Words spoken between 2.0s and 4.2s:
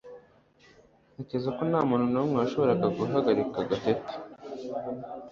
numwe washoboraga guhagarika Gatete